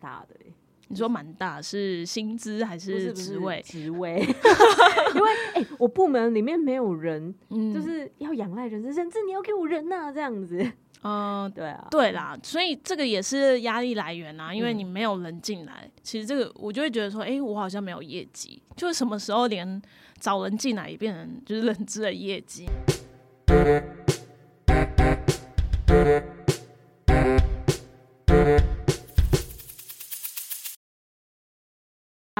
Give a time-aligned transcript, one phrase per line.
[0.00, 0.52] 大的、欸，
[0.88, 3.62] 你说蛮大，是薪资还是职位？
[3.64, 4.20] 职位，
[5.14, 10.72] 因为哎、我部门里面没有人，嗯就是要仰赖人资，人资你要给我人呐、这样子。
[11.02, 19.80] 呃，对啊，对啦，所以这个也是压力来源啊，因为嗯你没有人进来，其实这个我就会觉得说，哎、我好像没有业绩，就是什么时候连
[20.18, 22.66] 找人进来也变成就是人资的业绩。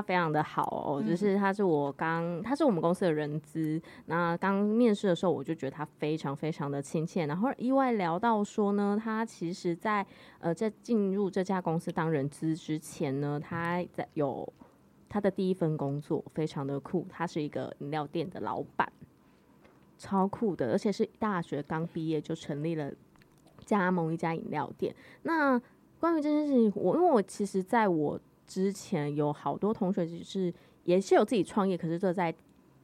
[0.08, 3.78] 非常的好哦，嗯就是他是我刚，他是我们公司的人资。
[4.06, 7.26] 那刚面试的时候，我就觉得他非常非常的亲切。
[7.26, 10.06] 然后意外聊到说呢，他其实在
[10.38, 14.50] 呃在进入这家公司当人资之前呢，他在有
[15.10, 18.90] 他的第一份工作非常的酷，他是一个饮料店的老板，
[19.98, 22.90] 超酷的，而且是大学刚毕业就成立了
[23.66, 24.94] 加盟一家饮料店。
[25.24, 25.60] 那
[26.00, 30.52] 关于这件事情，我因为我其实在我之前有好多同学就是
[30.82, 32.34] 也是有自己创业，可是这在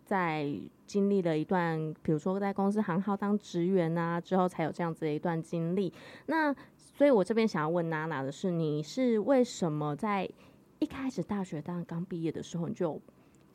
[0.05, 0.55] 在
[0.86, 5.92] 经历了一段，比如说在公司行号当职员啊之后，才有这样子的一段经历。
[6.27, 10.30] 那所以，我这边想要问娜娜的是，你是为什么在
[10.78, 13.00] 一开始大学当刚毕业的时候，你就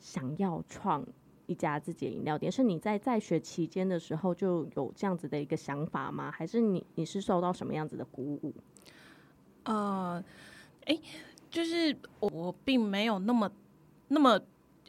[0.00, 1.06] 想要创
[1.46, 2.50] 一家自己的饮料店？
[2.50, 6.30] 是你在在学期间的时候就有这样子的一个想法吗？
[6.30, 8.52] 还是你你是受到什么样子的鼓舞？
[9.62, 10.22] 呃，
[10.86, 10.98] 哎、
[11.50, 13.50] 就是我我并没有那么
[14.08, 14.40] 那么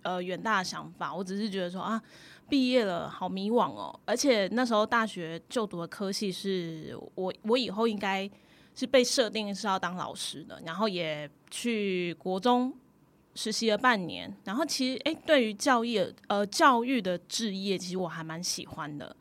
[0.03, 2.01] 呃远大的想法，我只是觉得说啊，
[2.47, 8.29] 毕业了好迷惘哦，而且那时候大学就读的科系是我我以后应该
[8.75, 12.73] 是被设定是要当老师的，然后也去国中。
[13.33, 19.15] 实习了半年，然后其实诶，对于教育呃教育的置业，其实我还蛮喜欢的。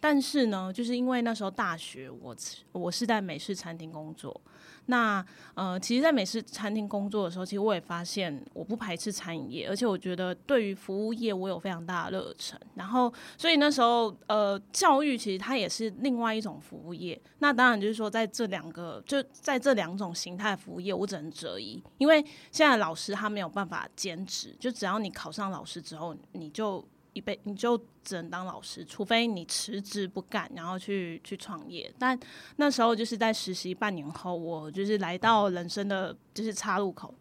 [0.00, 2.34] 但是呢，就是因为那时候大学我
[2.72, 4.40] 我是在美式餐厅工作，
[4.86, 12.58] 那呃，其实，在美式餐厅工作的时候，其实我也发现我不排斥餐饮业，而且我觉得对于服务业我有非常大的热忱。
[12.74, 17.20] 然后，所以那时候呃，教育其实它也是另外一种服务业。
[17.38, 22.22] 那当然就是说，在这两个就在这两种形态服务业，我只能择一，因为
[22.52, 31.90] 现在老师他没有办法兼职，就只要你考上老师之后，你就一辈你就只能当老师，除非你辞职不干，然后去去创业。
[31.98, 32.18] 但
[32.56, 37.14] 那时候就是在实习半年后，我就是来到人生的就是岔路口，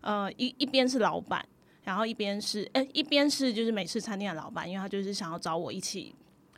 [0.00, 1.46] 呃，一一边是老板，
[1.84, 6.14] 然后一边是哎、一边是就是美式餐厅的老板，因为他就是想要找我一起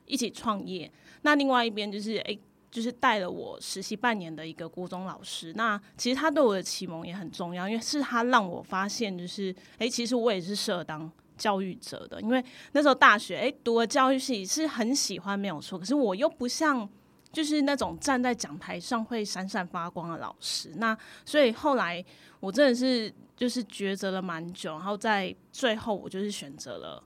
[0.06, 0.90] 一起创业。
[1.22, 2.38] 那另外一边就是哎。
[2.74, 16.88] 就是带了我实习半年的一个国中老师，那其实他对我的启蒙也很重要，因为是他让我发现，就是哎、其实我也是适合当教育者的，因为那时候大学诶读了教育系是很喜欢没有错，可是我又不像
[17.32, 22.04] 就是那种站在讲台上会闪闪发光的老师，那所以后来
[22.40, 27.04] 我真的是就是抉择了蛮久，然后在最后我就是选择了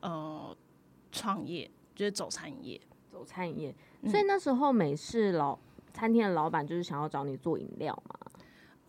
[0.00, 0.56] 呃
[1.10, 2.80] 创业，就是走餐饮业。
[3.10, 5.58] 走餐饮业，嗯所以那时候美式老
[5.92, 8.14] 餐厅的老板就是想要找你做饮料嘛。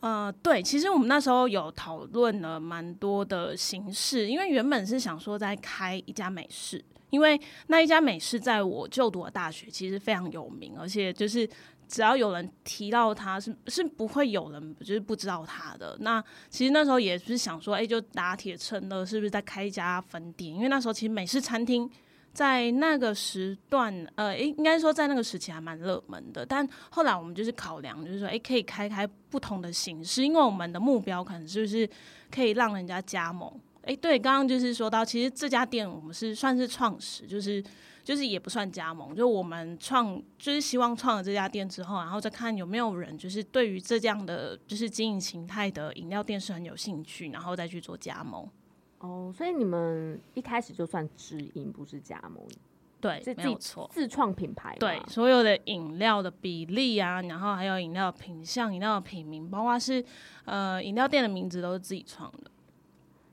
[0.02, 11.48] 呃，对，其实我们那时候有讨论了蛮多的形式，因为原本是想说在开一家美式，因为那一家美式在我就读的大学其实非常有名，而且就是
[11.88, 15.96] 只要有人提到它是是不会有人就是不知道它的。
[16.00, 20.52] 那其实那时候也是想说，哎、就打铁趁热，是不是在开一家分店？
[20.52, 21.90] 因为那时候其实美式餐厅。
[22.34, 31.90] 在那个时段，呃，应应该说在那个时期还蛮热门的，但后来我们就是考量，就是说，诶，可以开开不同的形式，因为我们的目标可能就是
[32.34, 33.52] 可以让人家加盟。
[33.84, 37.62] 诶，对，刚刚就是说到，其实这家店我们是算是创始，就是
[38.03, 48.47] 就是也不算加盟，就我们创就是希望创了这家店之后，然后再看有没有人就是对于这样的就是经营形态的饮料店是很有兴趣，然后再去做加盟。
[49.02, 52.44] 哦，所以你们一开始就算直营，不是加盟，
[53.00, 53.90] 对是，没有错。
[53.92, 54.78] 自创品牌。
[54.80, 60.06] 对，所有的饮料的比例啊，然后还有饮料品相、饮料的品名，包括是
[60.46, 62.52] 呃饮料店的名字都是自己创的。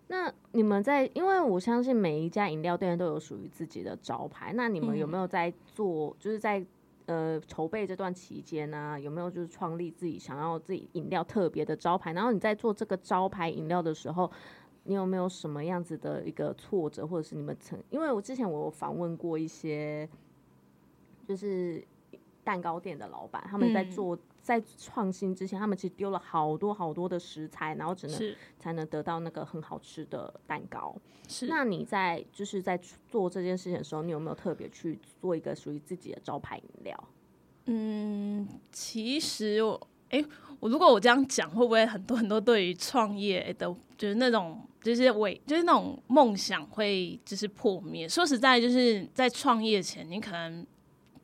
[0.06, 6.64] 那你们在，因为我相信每一家饮料店都有属于自己的招牌，那你们有没有在做，就是在
[7.05, 12.14] 呃筹备这段期间呢、有没有就是创立自己想要自己饮料特别的招牌？
[12.14, 14.31] 然后你在做这个招牌饮料的时候，
[14.84, 17.78] 你有没有什么样子的一个挫折，或者是你们曾？
[17.90, 20.08] 因为我之前我有访问过一些，
[21.26, 21.86] 就是
[22.42, 30.96] 蛋糕店的老板，他们在嗯做、在创新之前，他们其实丢了好多好多的食材，然后只能是才能得到那个很好吃的蛋糕。
[31.28, 37.04] 是，那你在就是在做这件事情的时候，你有没有特别去做一个属于自己的招牌饮料？
[37.66, 39.88] 嗯，其实我
[40.60, 48.08] 我如果我这样讲，会不会很多很多对于创业的，就是那种就是伟，就是那种梦想会就是破灭？
[48.08, 50.66] 说实在，就是在创业前，你可能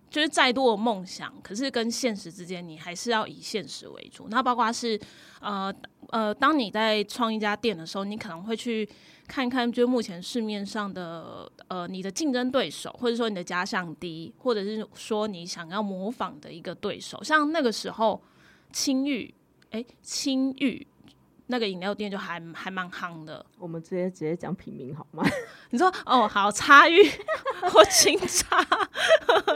[0.09, 4.29] 就是再多的梦想，可是跟现实之间，你还是要以现实为主。
[4.29, 4.97] 那包括是
[5.41, 5.75] 呃
[6.11, 8.89] 呃，当你在创一家店的时候，你可能会去
[9.27, 18.23] 看看，就目前市面上的呃你的竞争对手，或者说你的假想敌，或者是说你想要模仿的一个对手，像那个时候。
[18.75, 19.33] 青玉，
[19.71, 20.85] 哎，青玉
[21.47, 23.45] 那个饮料店就还还蛮夯的。
[23.59, 25.25] 我们直接直接讲品名好吗？
[25.71, 27.03] 你说哦，好，茶玉
[27.71, 28.67] 或清茶，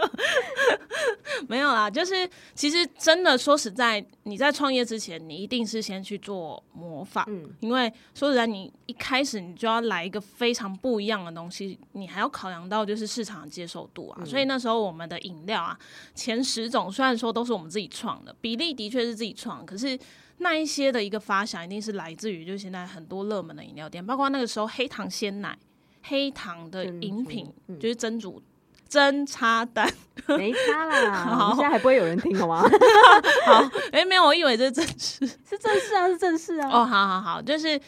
[1.48, 1.88] 没有啦。
[1.90, 14.24] 就是其实真的说实在，你在创业之前，你一定是先去做模仿，嗯，因为说实在，你一开始你就要来一个非常不一样的东西，你还要考量到就是市场接受度啊。
[14.24, 15.78] 所以那时候我们的饮料啊，
[16.14, 19.98] 前十种虽然说都是我们自己创的，比例的确是自己创，可是。
[20.38, 25.58] 那一些的一个发想，一定是来自于就是现在很多热门的饮料店，包括那个时候黑糖鲜奶、
[26.02, 28.40] 黑糖的饮品，就是 蒸煮
[28.88, 29.92] 真插蛋，
[30.28, 31.52] 没差啦。
[31.56, 32.62] 现在还不会有人听好吗？
[33.46, 36.68] 好， 哎，没有，我以为这是正式，是正式啊，是正式啊。
[36.68, 37.78] 哦，好好好，就是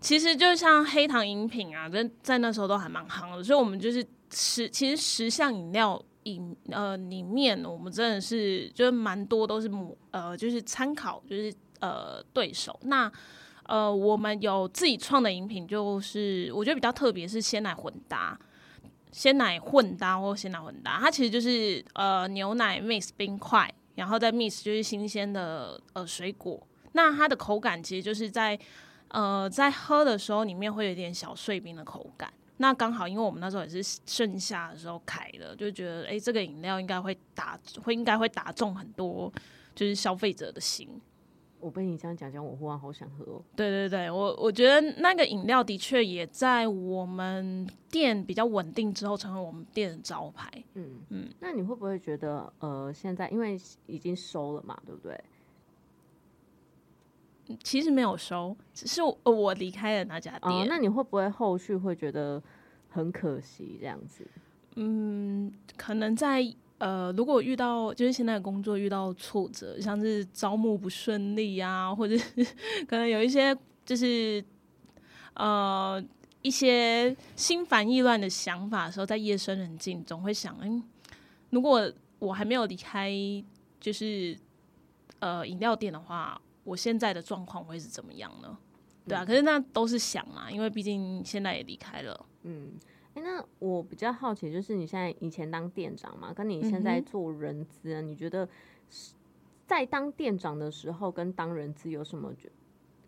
[0.00, 11.52] 其实就像黑糖饮品啊，在在那时候都还蛮夯的，所以我们就是十，其实十项饮料饮呃里面，我们真的是就是蛮多都是母呃，就是参考就是。
[11.80, 12.78] 呃，对手。
[12.82, 13.10] 那
[13.64, 18.38] 呃，我们有自己创的饮品，就是我觉得比较特别，是鲜奶混搭，
[19.12, 28.58] 鲜奶混搭或鲜奶混搭，它其实就是呃牛奶 mix 冰块，然后再 mix 就是新鲜的呃水果，那它的口感其实就是在
[29.08, 39.30] 呃在喝的时候里面会有点小碎冰的口感，那刚好因为我们那时候也是盛夏的时候开的，就觉得哎这个饮料应该会打会应该会打中很多
[39.74, 40.88] 就是消费者的心。
[41.60, 43.42] 我被你这样讲讲，我忽然好想喝哦。
[43.56, 50.50] 对对对，我我觉得那个饮料的确也在我们店比较稳定之后，成为我们店的招牌。
[50.74, 55.20] 嗯嗯，那你会不会觉得，呃，现在因为已经收了嘛，对不对？
[57.64, 60.66] 其实没有收，只是我离开了那家店。
[60.68, 62.42] 那你会不会后续会觉得
[62.88, 64.26] 很可惜这样子？
[64.76, 66.54] 嗯，可能在。
[66.78, 72.44] 呃，如果遇到就是现在的工作遇到挫折，像是招募不顺利啊，或者是
[72.86, 74.42] 可能有一些就是
[75.34, 76.00] 呃
[76.40, 80.80] 一些心烦意乱的想法的时候，在夜深人静，总会想，嗯，
[81.50, 83.12] 如果我还没有离开，
[83.80, 84.38] 就是
[85.18, 88.56] 呃饮料店的话，我现在的状况会是怎么样呢？
[89.08, 92.70] 对啊，可是那都是想嘛，因为毕竟现在也离开了，嗯。
[93.20, 98.48] 那我比较好奇，就是你现在以前当店长嘛，跟你现在做人资，你觉得
[99.66, 102.32] 在当店长的时候跟当人资有什么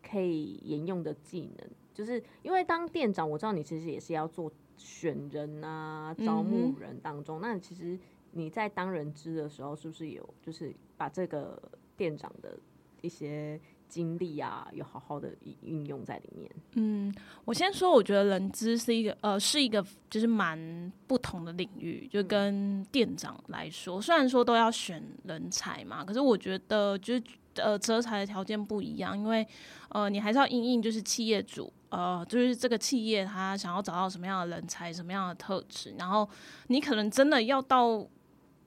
[0.02, 1.70] 可以沿用的技能？
[1.92, 7.40] 就是因为当店长，我知道你其实也是要做选人啊、招募人当中。
[7.40, 7.98] 那其实
[8.32, 11.60] 你在当人资的时候，是不是有就是把这个
[11.96, 12.58] 店长的
[13.00, 13.60] 一些？
[13.90, 15.28] 经历啊，有好好的
[15.62, 16.48] 运用在里面。
[16.75, 17.12] 嗯，
[17.44, 22.08] 我先说，我觉得人资是一个呃，是一个就是蛮不同的领域。
[22.10, 27.22] 就跟店长来说，虽然说都要选人才嘛，可是我觉得就是
[27.56, 29.44] 呃，择才的条件不一样，因为
[29.88, 36.26] 呃，你还是要应应就是企业主呃，就是这个企业他想要找到什么样的人才，什么样的特质，然后
[36.69, 38.06] 你可能真的要到。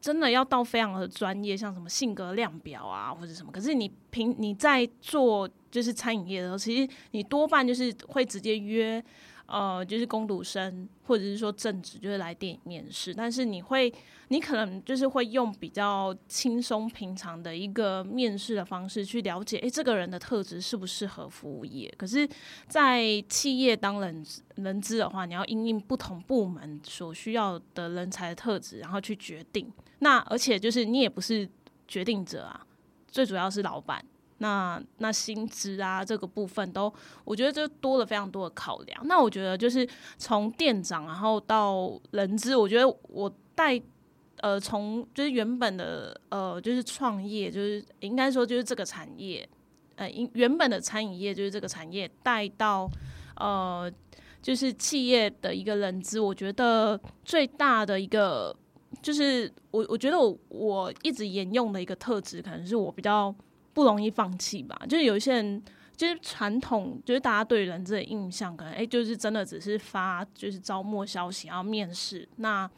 [0.03, 3.49] 真的要到非常的专业，像什么性格量表啊，或者什么。
[3.53, 9.01] 可是你平你在做就是餐饮业的时候，其实你多半就是会直接约。
[9.45, 13.13] 呃，就是攻读生，或者是说正职，就是来电影面试。
[13.13, 13.93] 但是你会，
[14.29, 21.93] 你可能就是会用比较轻松平常的一个面试的方式去了解，哎，这个人的特质适不适合服务业。
[21.97, 22.27] 可是，
[22.67, 29.71] 在企业当人人资的话，你要因应不同部门所需要的人才的特质，然后去决定。
[29.99, 31.47] 那而且就是你也不是
[31.87, 32.65] 决定者啊，
[33.07, 34.03] 最主要是老板。
[34.43, 39.07] 那那薪资啊，这个部分都，我觉得就多了非常多的考量。
[39.07, 43.81] 那我觉得就是从店长，然后到人资，我觉得我带
[44.41, 49.47] 呃，从就是原本的呃，就是创业，就是应该说就是这个产业，
[49.95, 52.91] 呃，原本的餐饮业就是这个产业带到
[53.37, 53.89] 呃，
[54.41, 58.53] 就是企业的一个人资，我觉得最大的一个
[59.01, 63.33] 就是我我觉得我我一直沿用的一个特质，可能是我比较。
[63.73, 64.79] 不容易放弃吧？
[64.87, 65.63] 就是有一些人，
[65.95, 72.69] 就是传统，就是大家对人这个印象，可能哎，就是真的只是发就是招募消息，然后面试，那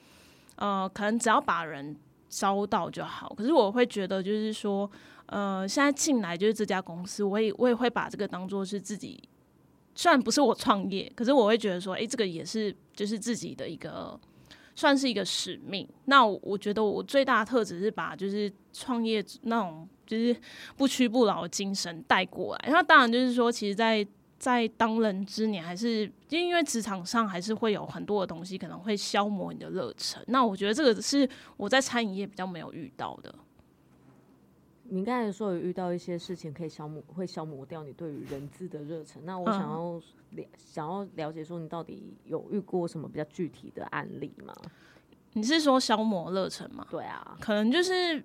[0.55, 1.95] 呃，可能只要把人
[2.29, 3.33] 招到就好。
[3.35, 4.89] 可是我会觉得，就是说，
[5.25, 9.21] 呃，现在进来就是这家公司，我也我也会把这个当做是自己，
[9.93, 14.19] 虽然不是我创业，可是我会觉得说，哎，这个也是就是自己的一个。
[14.77, 15.87] 算是一个使命。
[16.03, 20.35] 那我觉得我最大的特质是把就是创业那种就是
[20.77, 22.69] 不屈不挠的精神带过来。
[22.69, 24.05] 那当然就是说，其实，在
[24.37, 30.23] 在当人之年，还是因为职场上还是会有很多的东西可能会消磨你的热忱。
[30.27, 33.33] 那我觉得这个是我在餐饮业比较没有遇到的。
[34.87, 39.25] 你刚才说有遇到一些事情可以消磨，会消磨掉你对于人资的热忱。
[39.25, 44.53] 那我想要了，想要了解说你到底有遇过什么比较具体的案例吗？
[45.33, 46.85] 你是说消磨热忱吗？
[46.91, 48.23] 对啊，可能就是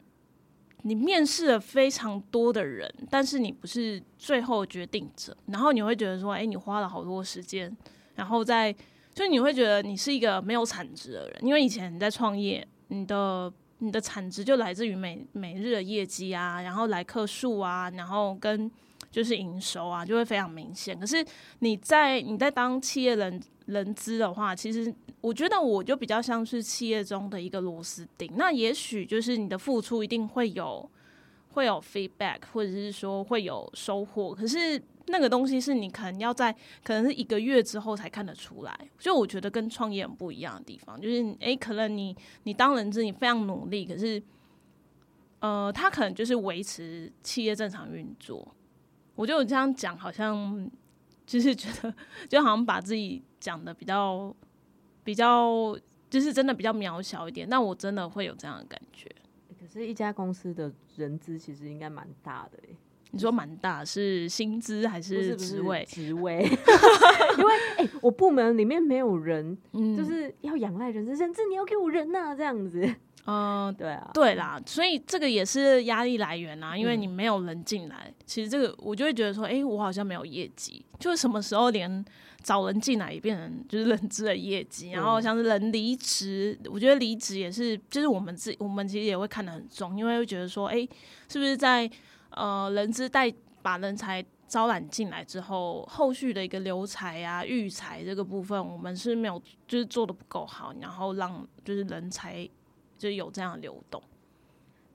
[0.83, 7.75] 你面试了非常多的人，但是你不是最后决定者，然后你会觉得说，哎，你花了好多时间，
[8.15, 8.75] 然后在
[9.15, 13.53] 就你会觉得你是一个没有产值的人，因为以前你在创业，你的。
[13.83, 18.71] 你的产值就来自于每每日的业绩啊，然后来客数啊，然后跟
[19.11, 21.01] 就是营收啊，就会非常明显。
[21.01, 21.25] 可是
[21.61, 28.33] 你在你在当企业人人资的话，其实我觉得我就比较像是企业中的一个螺丝钉。
[28.37, 30.91] 那也许就是你的付出一定会有
[31.51, 34.83] 会有 feedback，或者是说会有收获，可是。
[35.07, 36.53] 那个东西是你可能要在
[36.85, 44.23] 可能是一个月之后才看得出来，所以我觉得跟创业很不一样的地方，就是诶，可能你你当人质你非常努力，可是
[45.41, 48.55] 呃，他可能就是维持企业正常运作。
[49.17, 50.71] 我就这样讲，好像
[51.27, 51.93] 就是觉得
[52.29, 54.33] 就好像把自己讲的比较
[55.05, 55.77] 比较，
[56.09, 57.49] 就是真的比较渺小一点。
[57.49, 59.09] 但我真的会有这样的感觉。
[59.61, 62.77] 可是，一家公司的人资其实应该蛮大的诶。
[63.13, 65.85] 你说蛮大，是薪资还是职位？
[65.85, 66.43] 职位，
[67.39, 69.59] 因为哎，我部门里面没有人，
[69.97, 72.89] 就是要仰赖人资，人资你要给我人呐，这样子。
[73.27, 82.05] 嗯， 对啊，对啦，所以这个也是压力来源啊，因为你没有人进来，其实这个我就会觉得说，哎，我好像没有业绩，就是什么时候连
[82.43, 90.87] 找人进来也变成就是人资的业绩，然后像是人离职，我觉得离职也是，就是我们自我们其实也会看得很重，因为会觉得说，哎，
[91.29, 91.91] 是不是在。
[92.33, 93.29] 呃，人资带
[93.61, 102.49] 把人才招揽进来之后，后续的一个留才啊、育才这个部分，我们是没有就是做的不够好，然后让就是人才
[102.97, 104.01] 就有这样流动。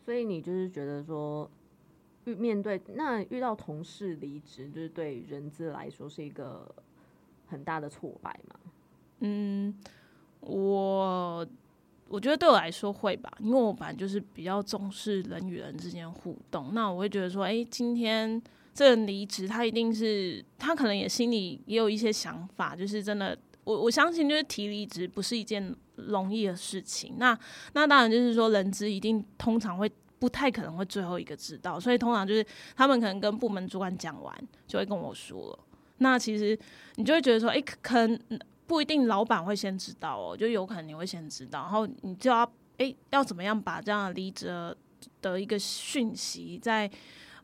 [0.05, 1.51] 所以你就是觉得说，
[2.23, 6.73] 遇面对那遇到同事离职，就是对人资来说是一个
[7.47, 8.55] 很大的挫败吗？
[9.19, 9.75] 嗯，
[10.41, 11.47] 我。
[12.07, 16.71] 我觉得对我来说会吧，因为我本来就是比较重视人与人之间互动。
[16.71, 18.39] 那我会觉得说，哎，今天
[18.75, 27.15] 这人离职，他一定是他可能也心里也有一些想法，就是真的，我我相信就是提离职不是一件容易的事情。
[27.17, 27.37] 那
[27.73, 35.59] 那当然就是说，人资一定通常会不太可能会最后一个知道，所以通常就是他们可能跟部门主管讲完，就会跟我说了。
[35.97, 36.57] 那其实
[36.95, 38.19] 你就会觉得说，哎，可能。
[38.67, 44.75] 不一定老板会先知道哦，就有可能你会先知道，然后你就要哎要怎么样把这样离职
[45.21, 46.89] 的一个讯息在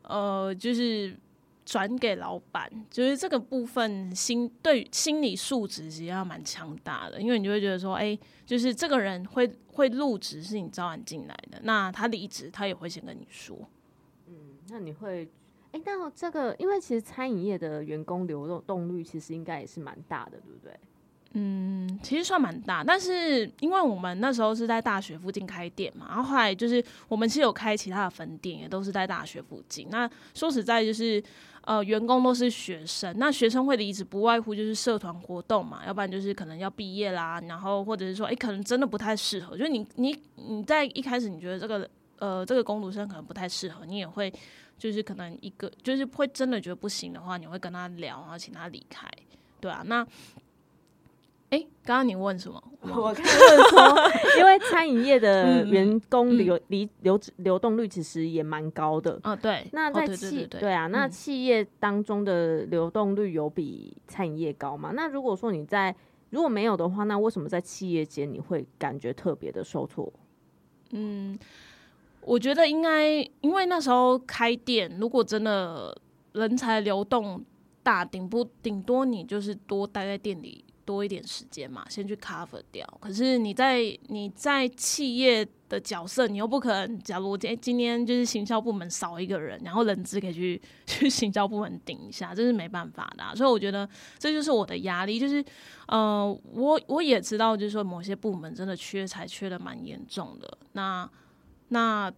[0.02, 1.16] 呃就是
[1.64, 13.56] 转给老板，就是这个部分心对心理素质其实要蛮强大的，因为你就会觉得说哎，就是这个人会会入职是你招揽进来的，那他离职他也会先跟你说，
[14.26, 14.34] 嗯，
[14.70, 15.28] 那你会
[15.72, 20.72] 哎那这个因为其实餐饮业的员工流动动率其实应该也是蛮大的，对不对？
[21.34, 29.88] 嗯，其实算蛮大，但是因为我们那时候是在大学附近开店嘛，然后后来就是我们其实有开其他的分店，也都是在大学附近。
[29.90, 31.22] 那说实在，就是
[31.62, 41.88] 呃，员工都是学生，那学生会的离职不外乎就是社团活动嘛，要不然就是可能要毕业啦，然后或者是说，哎，可能真的不太适合，就是你你你在一开始你觉得这个
[42.22, 44.32] 呃这个工读生可能不太适合，你也会
[44.78, 49.10] 就是可能一个就是会真的觉得不行的话，你会跟他聊，然后请他离开，
[49.60, 50.06] 对啊，那。
[51.50, 52.58] 哎，刚刚你问什么？
[52.80, 59.20] 我看问说，因为餐饮业的 员工流离流流动率其实也蛮高的。
[59.22, 59.68] 啊，对。
[59.70, 64.92] 那在企对啊，那企业当中的流动率有比餐饮业高吗？
[64.94, 65.94] 那如果说你在
[66.30, 70.10] 如果没有的话，那为什么在企业间你会感觉特别的受挫？
[70.92, 71.38] 嗯，
[72.22, 75.96] 我觉得应该因为那时候开店，如果真的
[76.32, 77.44] 人才流动
[77.82, 80.64] 大，顶不顶多你就是多待在店里。
[80.84, 82.84] 多一点时间嘛，先去 cover 掉。
[83.00, 86.98] 可是你在你在企业的角色，你又不可能。
[86.98, 93.36] 假如今今天就是行销部门少一个人，然后人资可以去 去行销部门顶一下，这是没办法的。
[93.36, 93.88] 所以我觉得
[94.18, 95.20] 这就是我的压力。
[95.20, 95.42] 就是
[95.86, 100.58] 呃，我我也知道，就是说某些部门真的缺才缺的蛮严重的。
[100.72, 101.08] 那
[101.72, 102.12] 那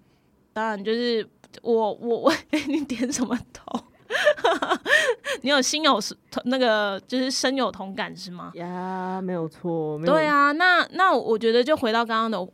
[0.53, 1.27] 当然就是
[1.63, 2.33] 我我我，
[2.69, 3.81] 你点什么头？
[5.43, 5.99] 你有心有
[6.45, 8.53] 那个就是深有同感是吗？
[8.55, 9.99] 呀，没有错。
[10.05, 12.53] 对啊，那那我觉得就回到刚刚的，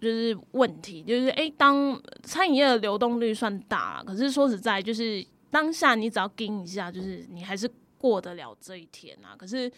[0.00, 9.34] 就是问题，就是哎，当餐饮业的流动率算大，可是说实在，就是当下你只要盯一下，就是你还是过得了这一天啊。
[9.36, 9.70] 可是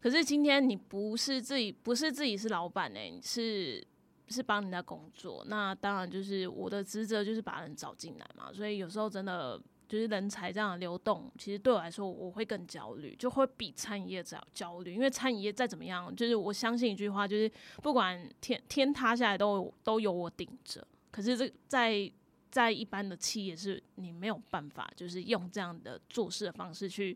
[0.00, 3.84] 可是今天你不是自己，不是自己是老板哎，是
[4.32, 8.50] 是帮人家工作，那当然就是我的职责就是把人找进来嘛。
[8.52, 9.62] 所以有时候真的。
[9.88, 14.94] 就是人才这样的流动，其实对我来说，我会更焦虑，就会比餐饮业要焦虑。
[14.94, 17.50] 因为餐饮业再怎么样，就是我相信一句话，就是
[17.82, 20.82] 不管天天塌下来，都都有我顶着。
[21.10, 22.10] 可是这在
[22.50, 27.14] 在一般的企业，是你没有办法，就是用这样的做事的方式去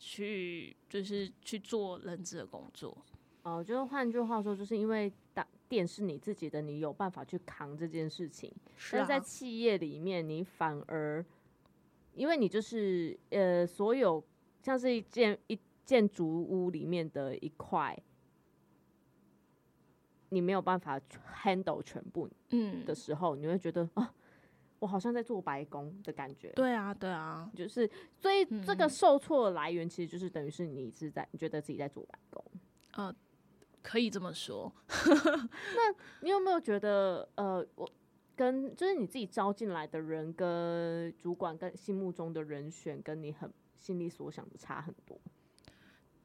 [0.00, 2.96] 去，就是去做人资的工作。
[3.44, 8.50] 哦，就是换句话说，就是因为当店是你自己的，你有办法去扛这件事情。
[8.90, 11.24] 但是在企业里面，你反而。
[12.14, 14.24] 因为你就是呃，所有
[14.62, 17.94] 像是一建一建筑屋里面的一块，
[20.30, 20.98] 你没有办法
[21.42, 24.14] handle 全部，嗯的时候，你会觉得啊，
[24.78, 26.48] 我好像在做白工的感觉。
[26.52, 32.42] 对啊，对啊，就是所以这个受挫的来源，其实就是等于是你是在你觉得自己在做白工。
[32.92, 33.14] 呃，
[33.86, 34.72] 可以这么说。
[35.78, 37.88] 那你有没有觉得呃，我？
[38.38, 45.18] 跟就是你自己招进来的人，跟主管跟心目中的人选，跟你很心里所想的差很多。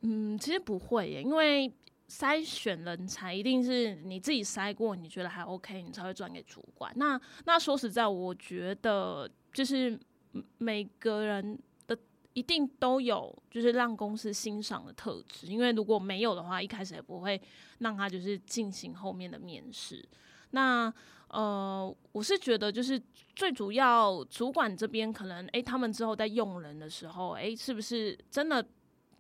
[0.02, 1.74] 嗯，其实不会耶，因为
[2.10, 6.92] 筛选人才一定是你自己筛过，你觉得还 OK，你才会转给主管。
[6.98, 9.98] 那那说实在，我觉得就是
[10.58, 11.62] 每个人的
[12.34, 17.40] 一定都有就是让公司欣赏的特质，因为如果没有的话，一开始也不会
[17.80, 20.04] 让他就是进行后面的面试。
[20.52, 20.94] 那
[21.28, 23.02] 呃，我是觉得就是
[23.36, 28.66] 最主要主管这边可能，哎，他们之后在用人的时候，哎，是不是真的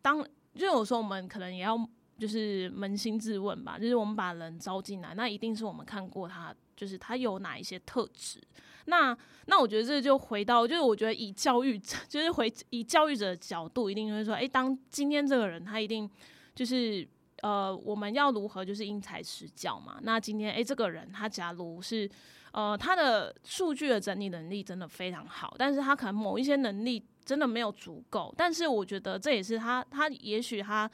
[0.02, 0.26] 当？
[0.54, 1.78] 就有时候我们可能也要
[2.20, 8.42] 就是扪心自问吧，就是我们把人招进来，那一定是我们看过他，就是他有哪一些特质。
[8.86, 9.16] 那
[9.46, 16.10] 那我觉得这就回到，就是我觉得以教育者， 就是回以教育者的角度，一定会说，哎，当今天这个人他一定
[16.56, 17.08] 就是。
[17.44, 19.98] 呃，我们要如何就是因材施教嘛？
[20.04, 22.08] 那今天诶，这个人他假如是
[22.52, 28.32] 呃，他的数据的整理能力真的非常好，但是他可能某一些能力真的没有足够。
[28.38, 30.88] 但是我觉得这也是他，他也许他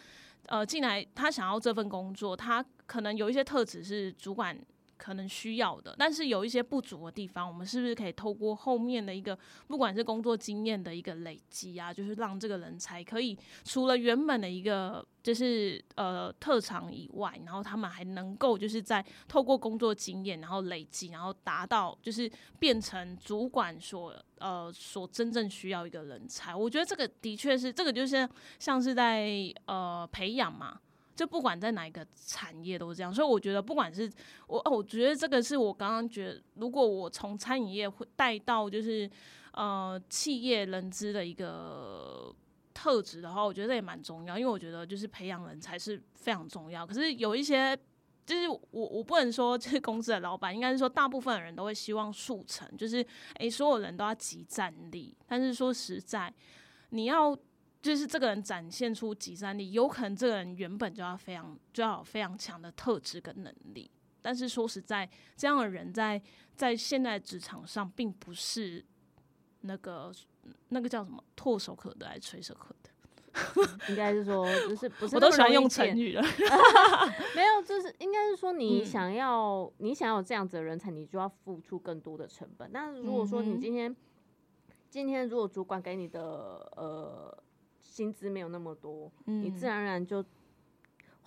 [0.46, 4.58] 呃进来，他想要这份工作，他可能有一些特质是主管。
[4.98, 22.30] 可能需要的，但是有一些不足的地方，我们是不是可以透过后面的一个，不管是工作经验的一个累积啊，就是让这个人才可以除了原本的一个就是呃特长以外，然后他们还能够就是在透过工作经验，然后累积，然后达到就是
[22.60, 26.56] 变成主管所呃所真正需要一个人才。
[26.56, 29.30] 我觉得这个的确是这个就是像是在
[29.66, 30.80] 呃培养嘛。
[31.18, 34.08] 就不管在哪一个产业都是这样，所以我觉得不管是
[34.46, 39.10] 我，我觉得这个是我刚刚觉得，如果我从餐饮业会带到就是
[39.54, 42.32] 呃企业人资的一个
[42.72, 46.86] 特质的话，我觉得这也蛮重要，因为我觉得就是培养人才是非常重要。
[46.86, 47.76] 可是有一些
[48.24, 53.04] 就是我我不能说就是公司的老板，应该是说大部分人都会希望速成，就是
[53.40, 56.32] 诶所有人都要集战力，但是说实在
[56.92, 57.36] 你要。
[57.82, 63.90] 就是这个人展现出集战力，有可能这个人原本就要非常就要有非常强的特质跟能力，
[64.22, 66.22] 但是说实在，这样的人在
[66.56, 68.84] 在现在职场上并不是
[69.62, 70.12] 那个
[70.70, 72.90] 那个叫什么唾手可得还是垂手可得？
[73.90, 76.24] 应该是说，就是不是我都喜欢用成语了，
[77.36, 82.72] 没有，就是应该是说，你想要你想要这样子的人才，你就要付出更多的成本。
[82.72, 83.96] 那如果说你今天
[84.90, 86.22] 今天如果主管给你的
[86.76, 87.44] 呃。
[87.98, 90.24] 薪资没有那么多，你自然而然就。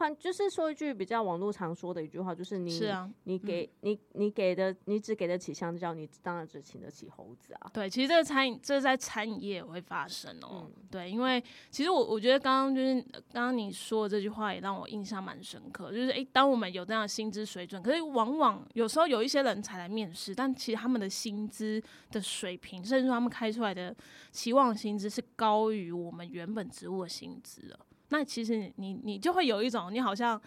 [0.01, 7.71] 换就是说一句比较网络常说的一句话，就是你是啊，你给你你给的你只给得起香蕉，你当然只请得起猴子啊。
[7.75, 10.67] 对，其实这个餐饮这在餐饮业也会发生哦。
[10.91, 12.95] 对，因为其实我我觉得刚刚就是
[13.31, 23.95] 刚刚你说的这句话也让我印象蛮深刻，就是诶，当我们有这样的薪资水准，可是往往有时候有一些人才来面试，但其实他们的薪资的水平，甚至说他们开出来的
[24.33, 27.79] 期望薪资是高于我们原本职务的薪资的。
[28.11, 30.41] 那其实你你就会有一种你好像，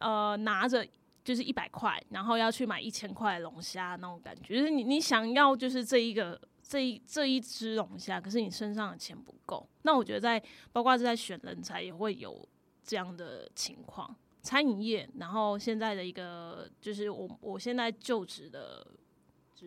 [0.00, 0.86] 呃，拿着
[1.24, 9.66] 就是一百块，然后要去买一千块龙虾那种感觉，就是你你想要就是这一个这一这一只龙虾，可是你身上的钱不够。
[9.82, 12.46] 那我觉得在包括是在选人才也会有
[12.82, 18.86] 这样的情况，餐饮业，然后现在的一个就是我我现在就职的，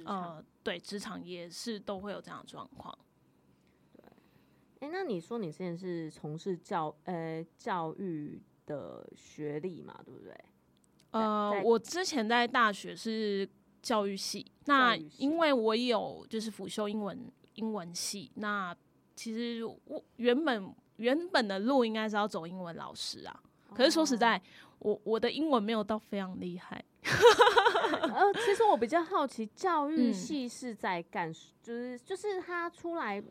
[0.05, 2.95] 呃，对职场也是都会有这样的状况。
[4.79, 10.35] 哎，那你说你之前是从事教呃教育的学历嘛，对不对？
[11.11, 13.49] 呃，我之前在大学是
[13.81, 18.75] 教育系，那因为我有就是辅修英文英文系，那
[19.15, 24.39] 其实我原本原本的路应该是要走英文老师啊，可是说实在，
[24.79, 26.83] 我我的英文没有到非常厉害。
[27.01, 33.23] 呃，其实我比较好奇，教育系是在干，就是就是他出来。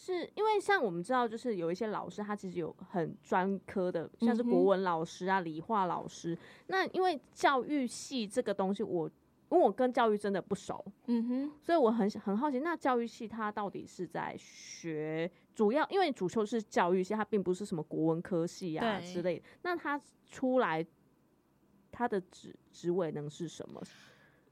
[0.00, 6.38] 是因为像我们知道，就是有一些老师，他其实有很专科的，像是国文老师啊、理化老师。
[6.68, 9.10] 那因为教育系这个东西，我
[9.50, 19.42] 因为我跟教育真的不熟，嗯哼，所以我很很好奇，那教育系它到底是在学主要，因为主修是教育系，它并不是什么国文科系啊之类。
[19.62, 20.86] 那他出来，
[21.90, 23.82] 他的职职位能是什么？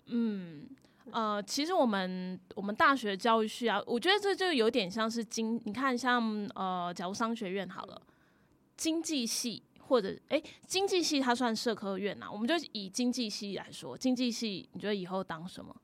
[0.07, 0.67] 嗯。
[1.13, 6.23] 呃，其实我们我们大学教育系啊，我觉得这就有点像是经，你看像
[6.55, 8.03] 呃，假如商学院好了，
[8.77, 15.75] 经济系或者哎，经济系它算社科院呐，我们就以经济系来说，经济系你觉得以后当什么？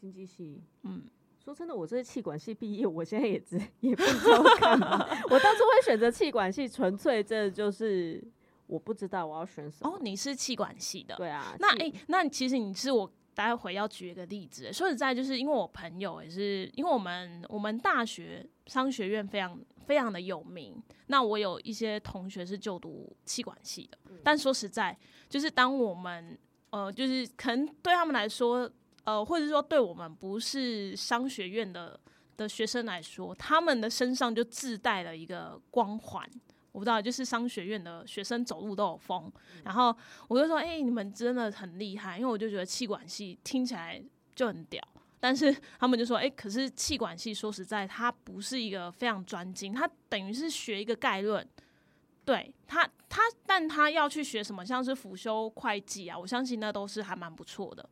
[0.00, 1.04] 经济系，嗯，
[1.42, 5.06] 说真的，我这是气管系毕业，我现在也只也不知道干嘛。
[5.30, 8.22] 我当初会选择气管系，纯粹这就是
[8.66, 9.90] 我不知道我要选什么。
[9.94, 11.54] 哦，你是气管系的，对啊。
[11.60, 13.08] 那哎，那其实你是我。
[13.34, 24.96] 待会要举一个例子，说实在，就是因为我朋友也是，因为我们我们大学商学院非常非常的有名，那我有一些同学是就读气管系的，但说实在，
[25.28, 26.38] 就是当我们
[26.70, 28.70] 呃，就是可能对他们来说，
[29.04, 31.98] 呃，或者说对我们不是商学院的
[32.36, 36.28] 的学生来说，他们的身上就自带了一个光环。
[36.74, 39.32] 我不知道，就是商学院的学生走路都有风，
[39.62, 44.02] 然后我就说：“哎，你们真的很厉害。”因为我就觉得气管系听起来
[44.34, 44.82] 就很屌，
[45.20, 51.48] 但是 他们就说：“哎，可是气管系说实在，它不是一个非常专精，它等于是学一个概论。
[52.24, 57.88] 对他，他，但他要去学什么，像是辅修会计啊，我相信那都是还蛮不错的。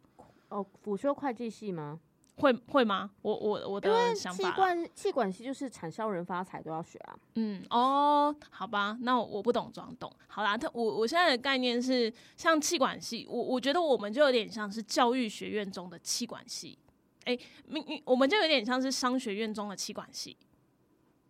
[0.49, 2.01] 哦，辅修会计系吗？”
[2.37, 3.11] 会会吗？
[3.21, 7.15] 我我我的想法，气管气管系就是产销人发财都要学啊。
[7.35, 10.11] 嗯哦，好吧，那我不懂装懂。
[10.27, 16.79] 好啦，他我我现在的概念是，像气管系，我我觉得我们就有点像是教育学院中的气管系。
[17.25, 20.37] 哎，你我们就有点像是商学院中的气管系，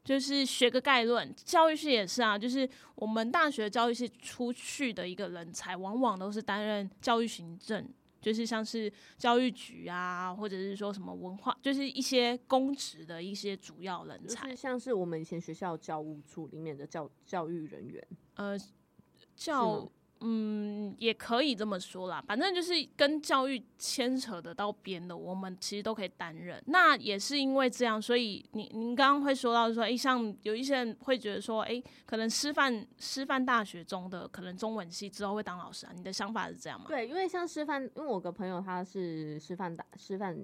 [0.05, 1.35] 就是学个概论。
[1.45, 7.87] 教育系也是啊，就是我们大学教育系出去的一个人才，往往都是担任教育行政。
[8.23, 18.07] 就是像是教育局啊，或者是说什么文化，就是一些公职的一些主要人才，就是像是我们以前学校教务处里面的教教育人员，
[18.37, 18.57] 呃，
[19.37, 19.87] 教。
[20.25, 26.63] 嗯，也可以这么说啦，反正就是跟教育牵扯得到边的，我们其实都可以担任。
[26.67, 35.93] 那也是因为这样，所以您您刚刚会说到说，哎，像有一些人会觉得说，哎，可能师范师范大学中的可能中文系之后会当老师啊？
[35.95, 36.87] 你的想法是这样吗？
[36.89, 40.39] 对，因为像师范，因为我个朋友他是师范大师范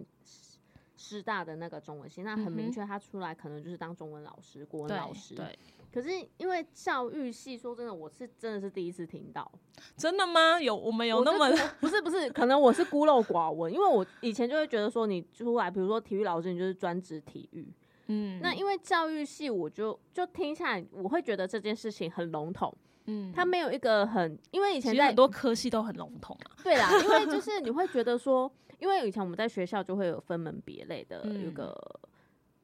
[0.96, 5.36] 师大的那个中文系，那很明确，他出来可能就是当中文老师、国文老师。
[5.36, 5.56] 对。
[5.98, 9.50] 可是因为教育系，说真的，我是真的是第一次听到。
[9.96, 10.60] 真的吗？
[10.60, 17.66] 有我们有那么不是不是，可能我是孤陋寡闻，因为我以前就会觉得说，你出来，比如说体育老师，你就是专职体育。
[18.06, 18.38] 嗯。
[18.40, 22.72] 那因为教育系，我就就听下来，我会觉得这件事情很笼统。
[23.06, 23.32] 嗯。
[23.32, 26.54] 他没有一个很，因为以前在很多科系都很笼统啊。
[26.62, 31.76] 对啦，因为就是你会觉得说，因为以前我们在学校就会有分门别类的一个。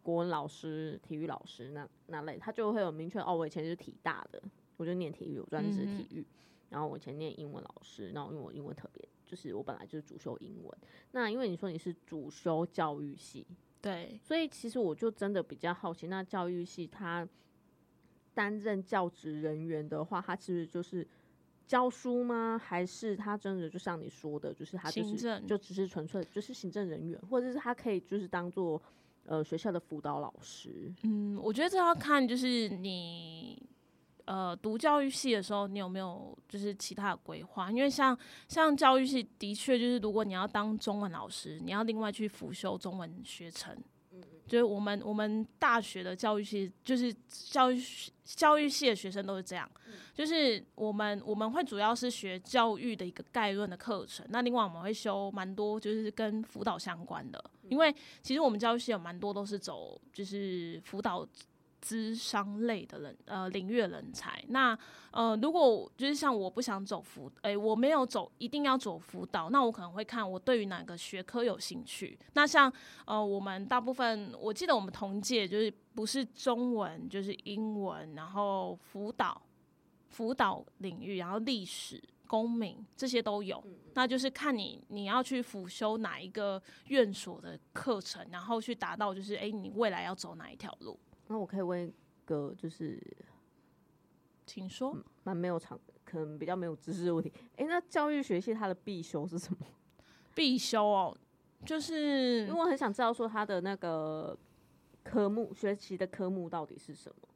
[0.04, 3.34] 国文老师、体育老师那那类，他就会有明确哦。
[3.34, 4.40] 我以前是体大的，
[4.76, 6.24] 我就念体育，我专职体育。
[6.68, 10.78] 然后我以前念英文老师，然后因为我英文特别，就是我本来就是主修英文。
[11.12, 13.46] 那因为你说你是主修教育系，
[13.80, 17.26] 对，所以其实我就真的比较好奇，那教育系他
[18.34, 21.06] 担任教职人员的话，他其实就是
[21.66, 22.58] 教书吗？
[22.62, 28.82] 还是他真的就像你说的，就是他就是就只是纯粹就是行政人员，或者是他可以就是当做。
[29.26, 33.60] 呃，学校的辅导老师，嗯，我觉得这要看就是你，
[34.24, 37.70] 呃，读教育系的时候，你有没有就是其他的规划？
[37.70, 38.16] 因为像
[38.48, 43.76] 像教育系的确就是，如果你要当中文老师，你要另外去辅修中文学程。
[44.46, 47.82] 就是我们我们大学的教育系，就是教育
[48.24, 49.68] 教育系的学生都是这样，
[50.14, 61.26] 就是我们我们会主要是学教育的一个概论的课程，那另外我们会修蛮多就是跟辅导相关的，因为其实我们教育系有蛮多都是走就是辅导
[61.80, 64.42] 资商类的人，呃，领域的人才。
[64.48, 64.76] 那
[65.10, 72.18] 呃，如果就是像我不想走辅，诶，我没有走，一定要走辅导，那我可能会看我对于哪个学科有兴趣。
[72.32, 72.72] 那像
[73.04, 79.42] 呃，我们大部分，我记得我们同届就是不是中文就是英文，然后辅导
[80.08, 82.02] 辅导领域，然后历史。
[82.26, 83.62] 公民这些都有，
[83.94, 90.98] 那就是看你你要去辅修哪一个院所的课程，然后去达到就是哎，你未来要走哪一条路？
[91.28, 91.92] 那我可以问一
[92.24, 93.00] 个，就是
[94.46, 97.32] 请说，蛮没有常，可能比较没有知识的问题。
[97.56, 99.58] 哎，那教育学系它的必修是什么？
[100.34, 101.16] 必修哦，
[101.64, 104.36] 就是因为我很想知道说它的那个
[105.02, 107.28] 科目学习的科目到底是什么。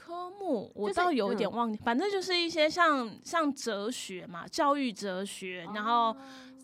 [0.00, 6.16] 科目我倒有一点忘记，反正就是一些像像哲学嘛，教育哲学，然后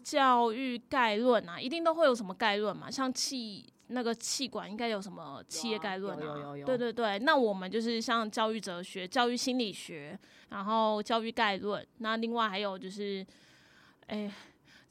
[0.04, 10.16] 教育概论啊，一定都会有什么概论嘛，像气那个气管应该有什么企业概论啊，对对对，那我们就是像教育哲学、教育心理学，
[10.50, 13.26] 然后教育概论，那另外还有就是，
[14.06, 14.32] 哎。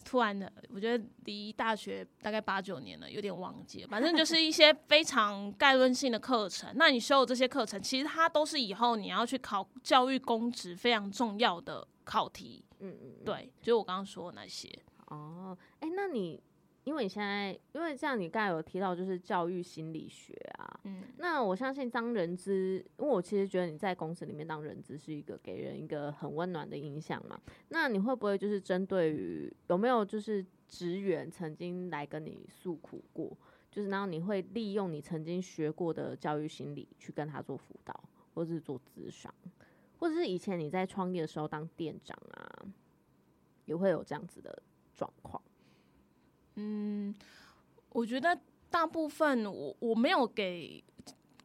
[0.03, 3.87] 突然的，我觉得离大学大概八九年了，有点忘记了。
[3.87, 6.71] 反正就是一些非常概论性的课程。
[6.75, 12.63] 那你修的这些课程，其实它都是以后你要去考教育公职非常重要的考题。
[12.79, 14.67] 嗯嗯，对，就是我刚刚说的那些。
[15.07, 16.41] 哦，哎，那你。
[16.83, 27.39] 因为你现在，因为这样，你刚才有提到就是教育心理学啊，嗯，那我相信当人资，因为我其实觉得你在公司里面当人资是一个给人一个很温暖的印象嘛。
[27.69, 33.37] 那你会不会就是针对于有没有就是职员曾经来跟你诉苦过，
[33.71, 39.33] 就是然后你会利用你曾经学过的教育心理去跟他做辅导，或者是做咨商，
[39.99, 42.65] 或者是以前你在创业的时候当店长啊，
[43.63, 44.61] 也会有这样子的
[44.93, 45.41] 状况。
[46.55, 47.13] 嗯，
[47.89, 48.37] 我觉得
[48.69, 50.83] 大部分我我没有给，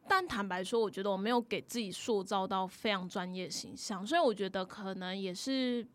[0.06, 5.86] 但坦白说，我觉得我没有给自己塑造到非常专业形象，所以我觉得可能也是。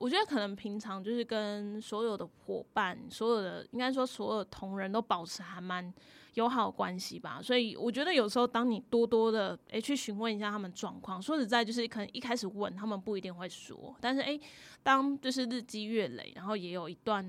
[0.00, 5.90] 我觉得可能平常就是跟所有的伙伴、所有的应该说所有同仁都保持还蛮
[6.34, 7.40] 友好关系吧。
[7.42, 14.38] 所以我觉得有时候当你多多的诶去询问一下他们状况，说实在就是可能一开始问他们不一定会说，但是诶
[14.82, 17.26] 当就是日积月累，然后也有一段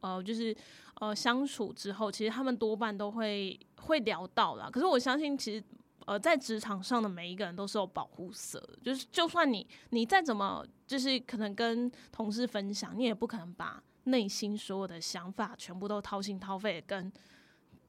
[0.00, 0.56] 呃就是
[1.00, 4.68] 呃相处之后，其实他们多半都会会聊到啦。
[4.72, 5.64] 可是我相信其实。
[6.06, 17.12] 呃，在职场上的每一个人都是有保护色的，就是就算你你再怎么就是可能跟同事分享，你也不可能把内心所有的想法全部都掏心掏肺跟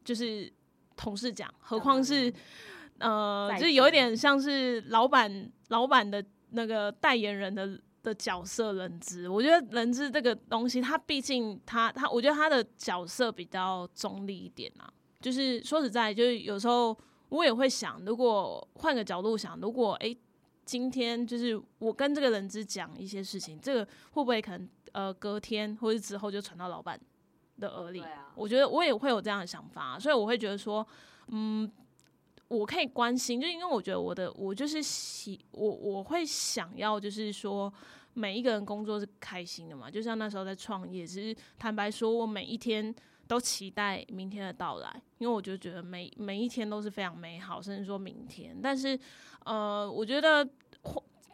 [0.04, 0.52] 就是
[0.98, 2.34] 同事讲，何况是
[2.98, 9.27] 呃，就有一点像是老板老板的那个代言人的的角色人资。
[9.29, 14.91] 我觉得人资这个东西，他毕竟他他，我觉得他的角色比较中立一点啊。
[15.21, 16.97] 就是说实在，就是有时候。
[17.29, 20.17] 我也会想，如果换个角度想，如果诶
[20.65, 26.99] 今天就是我跟这个人质讲一些事情，这个会不会可能呃隔天或者之后就传到老板
[27.59, 28.03] 的耳里？
[28.33, 30.83] 我觉得我也会有这样的想法，所以我会觉得说，
[31.27, 31.71] 嗯，
[32.49, 37.73] 我可以关心，就因为我觉得我的我就是喜我我会想要就是说
[38.13, 42.93] 每一个人工作是开心的嘛，就像那时候在创业，其实坦白说，我每一天。
[43.29, 48.59] 都期待明天的到来，因为我就觉得每每一天都是非常美好，甚至说明天。
[48.59, 48.99] 但是，
[49.45, 50.43] 呃，我觉得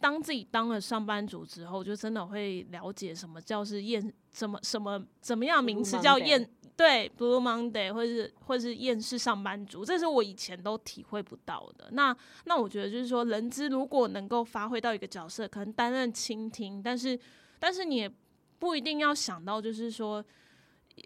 [0.01, 6.45] 当自己当了上班族之后，就真的会了解什么叫是厌，什么什么怎么样名词叫厌，
[6.75, 11.89] 对，Blue Monday，或是或是厌世上班族，这是我以前都体会不到的。
[11.91, 17.19] 那那我觉得就是说，人资如果能够发挥到一个角色，可能担任倾听，但是
[17.59, 18.11] 但是你也
[18.59, 20.23] 不一定要想到就是说，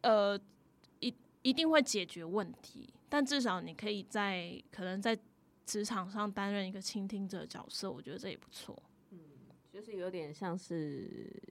[0.03, 0.39] 呃。
[1.01, 5.17] 一一定会解决问题，但至少你可以在可能在
[5.65, 8.77] 职场上担任一个倾听者角色，我觉得这也不错。
[9.11, 9.19] 嗯，
[9.71, 11.41] 就是有点像是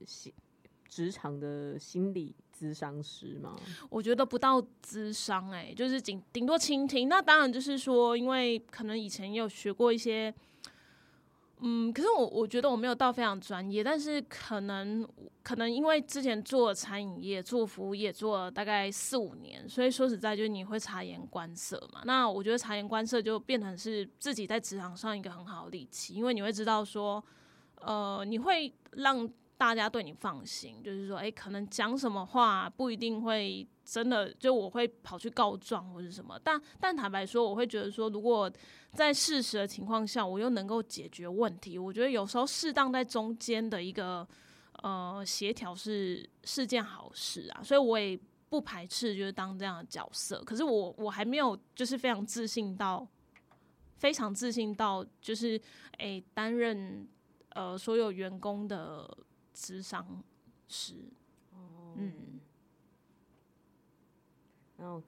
[0.89, 3.55] 职场的心理咨商师吗？
[3.89, 7.07] 我觉得不到咨商，哎，就是顶顶多倾听。
[7.07, 10.33] 那当然就是说，因为可能以前也有学过一些。
[11.61, 15.05] 嗯，可是我我觉得我没有到非常专业，但是可能
[15.43, 22.01] 可能因为之前做餐饮业、做服务业做了大概四五年，所以说实在就是你会察言观色嘛。
[22.05, 27.21] 那我觉得察言观色就变成是自己在职场上一个很好的利器，因为你会知道说，
[27.81, 29.29] 呃，你会让。
[29.59, 36.39] 大家对你放心，就是说，哎，可能讲什么话不一定会真的，就我会跑去告状或者什么。
[36.41, 38.49] 但但坦白说，我会觉得说，如果
[38.93, 44.25] 在事实的情况下，我又能够解决问题，我觉得有时候适当在中间的一个
[44.81, 47.61] 呃协调是是件好事啊。
[47.61, 48.17] 所以我也
[48.47, 50.41] 不排斥就是当这样的角色。
[50.45, 53.05] 可是我我还没有就是非常自信到
[53.97, 55.59] 非常自信到就是
[55.97, 57.05] 诶担任
[57.49, 59.05] 呃所有员工的
[59.59, 60.23] 智商
[60.67, 60.93] 师。
[61.51, 62.39] 哦，嗯，
[64.77, 65.01] 然后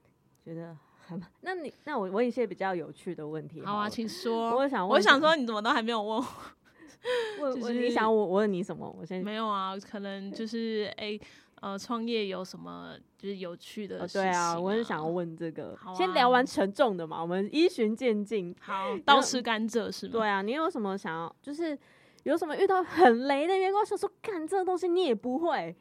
[0.44, 1.26] 觉得还蛮……
[1.40, 3.62] 那你那我问一些比较有趣的问题。
[3.64, 4.56] 好啊，请说。
[4.56, 6.26] 我想问我想说，你怎么都还没有问我？
[7.40, 8.88] 问问就是你想我我问你什么？
[8.98, 11.18] 我先没有啊，可能就是诶
[11.60, 15.74] 呃创业有什么就是有趣的哦，事情、对啊，我是想要问这个。
[15.80, 18.54] 好啊先聊完沉重的嘛，我们依循渐进。
[18.60, 20.12] 好倒吃甘蔗是吗？
[20.12, 21.36] 对啊，你有什么想要？
[21.42, 21.76] 就是
[22.24, 25.74] 有什么遇到很雷的员工，想说干这个东西你也不会，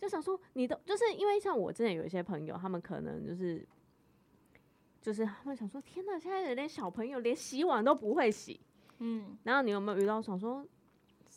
[0.00, 3.66] 就想说你都就是因为像我之前有一些朋友，他们可能就是
[5.00, 8.60] 就是他们想说，天哪，现在有连小朋友连洗碗都不会洗。
[8.98, 10.66] 嗯，然后你有没有遇到想说，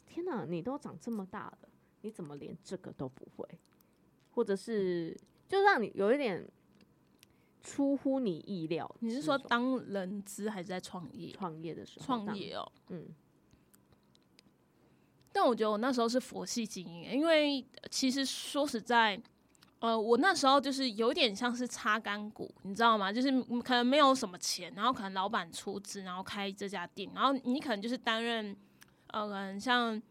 [0.08, 1.70] 天哪，你都长这么大了，
[2.02, 3.48] 你怎么连这个都不会？
[4.32, 5.16] 或者是
[5.48, 6.44] 就让你有一点
[7.62, 8.90] 出乎你意料？
[9.00, 11.32] 你是说当人资还是在创业？
[11.34, 12.06] 创业的时候？
[12.06, 13.08] 创，业哦，嗯，
[15.34, 19.20] 但我觉得我那时候是佛系经营，因为其实说实在，
[19.80, 23.12] 呃，我那时候就是有点像是擦干股，你知道吗？
[23.12, 23.32] 就是
[23.64, 28.56] 可能没有什么钱，然后可能老板出资，然后开这家店，然后你可能就是担任，
[29.08, 30.02] 呃，可能像，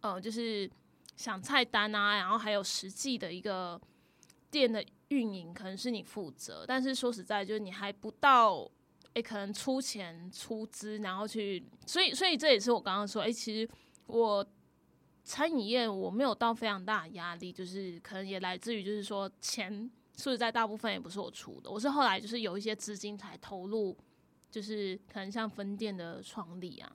[0.00, 0.70] 呃，就是
[1.16, 3.80] 想菜单啊，然后还有实际的一个
[4.50, 8.70] 店的运营，可能是你负责，但是说实在，就是你还不到。
[9.14, 13.68] 诶，可能出钱出资，然后去，所以，所以这也是我刚刚说，诶，其实
[14.10, 14.46] 我
[15.24, 23.96] 餐饮业我没有到非常大的压力，就是可能也来自于就是说钱，说实在大部分也不是我出的，我是后来就是有一些资金才投入，
[24.50, 26.92] 就是可能像分店的创立啊。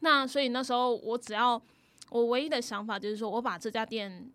[0.00, 1.60] 那所以那时候我只要
[2.10, 4.30] 我唯一的想法就是说我把这家店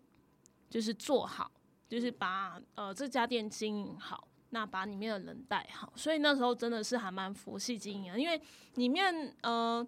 [0.70, 1.50] 就是做好，
[1.88, 4.26] 就是把呃这家店经营好。
[4.50, 8.40] 那把里面的人带好，所以那时候真的是还蛮佛系经营，因为
[8.76, 9.86] 里面呃，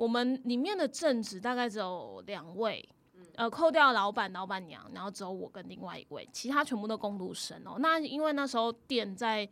[0.00, 2.88] 我们里面的正职大概只有两位，
[3.34, 7.76] 呃，扣掉老板、老板娘，然后只有我跟另外一位，其他全部都工读生哦。
[7.80, 9.46] 那因为那时候店在，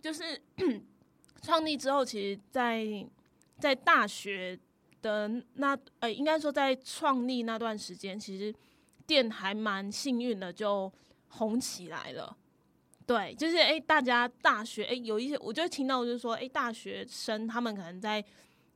[0.00, 0.40] 就是
[1.42, 2.86] 创立之后，其实在
[3.58, 4.58] 在大学
[5.02, 8.54] 的那呃，应该说在创立那段时间，其实
[9.06, 10.90] 店还蛮幸运的，就
[11.28, 12.34] 红起来了。
[13.04, 18.24] 对，就是诶，大家大学诶，有一些我就听到就是说，诶，大学生他们可能在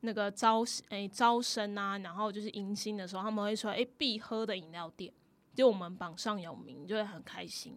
[0.01, 5.13] 那个招诶招生啊，然后就是迎新的时候，他们会说，诶，必喝的饮料店，
[5.55, 7.75] 就我们榜上有名，就会很开心。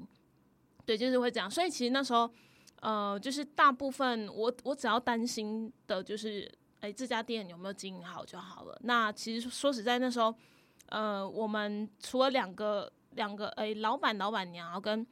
[0.86, 1.50] 对，就是会这样。
[1.50, 2.30] 所以其实那时候，
[2.82, 8.78] 呃，就是大部分我我只要担心的就是，诶，这家店有没有经营好就好了。
[8.84, 10.34] 那其实说实在，那时候，
[10.90, 15.06] 呃，我们除了两个两个诶老板老板娘，然后跟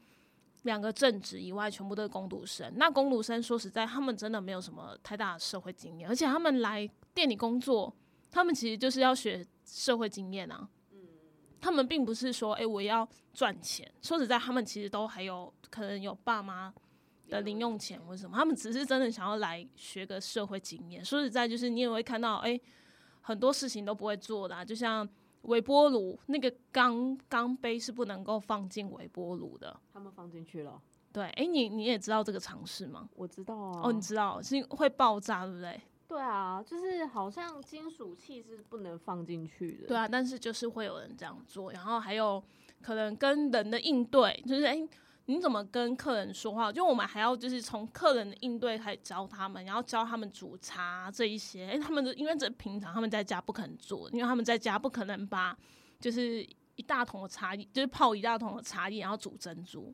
[0.64, 2.72] 两个正职以外，全部都是工读生。
[2.76, 7.94] 那工读生说实在，他们真的没有什么太大的社会经验，而且他们来店里工作，
[8.30, 10.68] 他们其实就是要学社会经验啊。
[11.62, 13.90] 他们并不是说，哎、我要赚钱。
[14.02, 16.74] 说实在，他们其实都还有可能有爸妈
[17.28, 21.04] 的零用钱或什么，他们只是真的想要来学个社会经验。
[21.04, 22.58] 说实在，就是你也会看到，哎、
[23.20, 25.08] 很多事情都不会做的、啊，就像
[25.44, 29.80] 微波炉那个钢钢杯是不能够放进微波炉的。
[29.94, 33.10] 他们放进去了，对，哎、你你也知道这个常识吗？
[33.16, 33.82] 我知道啊。
[33.84, 35.82] 哦，你知道是会爆炸，对不对？
[36.08, 39.88] 对啊，就是好像金属器是不能放进去的。
[39.88, 42.44] 对啊，但是就是会有人这样做，然后还有
[42.82, 44.88] 可能跟人的应对，就是哎、
[45.30, 46.72] 你怎么跟客人说话？
[46.72, 51.68] 就我们还要就是从客人的应对开始教他们，然后教他们煮茶这一些。
[51.68, 55.56] 哎、他们的因为这平常他们在家不可能做，因为他们在家不可能把
[56.00, 56.44] 就是
[56.76, 59.94] 一大桶的茶叶，就是泡一大桶的茶叶，然后煮珍珠。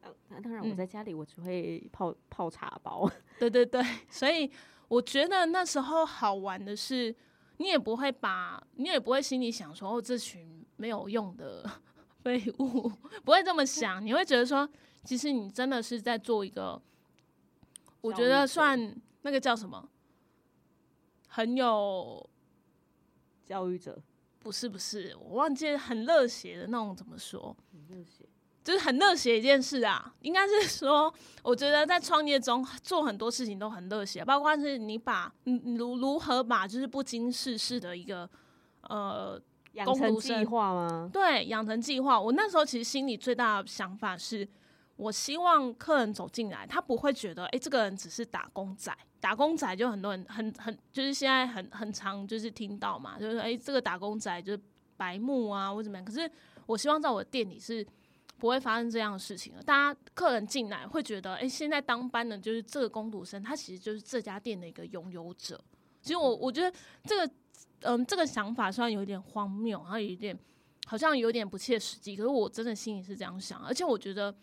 [0.00, 3.06] 呃，那当然我嗯在家里我只会泡泡茶包。
[3.38, 4.50] 对对对，所以
[4.88, 7.14] 我觉得那时候好玩的是，
[7.58, 11.70] 你也不会把，你也不会心里想说，哦，这群没有用的
[12.22, 12.90] 废物，
[13.24, 14.68] 不会这么想，你会觉得说，
[15.04, 16.80] 其实你真的是在做一个，
[18.00, 19.88] 我觉得算那个叫什么，
[21.28, 22.28] 很有，
[23.44, 24.00] 教育者。
[24.42, 28.24] 不是不是，我忘记很热血的那种怎么说，很热血，
[28.64, 31.12] 就是很热血一件事啊，应该是说，
[31.42, 38.26] 我觉得在创业中做很多事情都很热血，包括是你把如如何把就是不经世事的一个
[38.84, 39.38] 呃
[39.84, 41.10] 工读生划吗？
[41.12, 42.20] 对养成计划。
[42.20, 44.46] 我那时候其实心里最大的想法是，
[44.96, 54.60] 我希望客人走进来，他不会觉得哎、诶这个人只是打工仔，打工仔就很多人很很就是现在很很常就是听到嘛，就是哎、诶这个打工仔就是
[54.96, 56.04] 白目啊或怎么样。
[56.04, 56.30] 可是
[56.66, 57.86] 我希望在我的店里是
[58.38, 59.62] 不会发生这样的事情了。
[59.62, 65.62] 大家客人进来会觉得，哎，现在当班的就是这个工读生，他其实就是这家店的一个拥有者。
[66.00, 66.74] 其实我我觉得
[67.04, 67.34] 这个，
[67.82, 70.38] 嗯，这个想法虽然有点荒谬，然后有点
[70.86, 73.60] 好像有点不切实际，可是我真的心里是这样想。
[73.60, 74.34] 而且我觉得，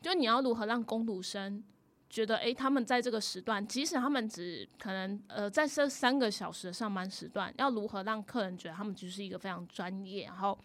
[0.00, 1.62] 就你要如何让工读生
[2.08, 10.58] 觉得，哎，他们在这个时段，即使他们只可能呃在这三个小时的上班时段，要如何让客人觉得他们就是一个非常专业，然后。